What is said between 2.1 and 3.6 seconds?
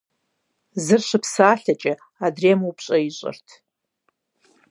адрейм ӀупщӀэ ищӀырт.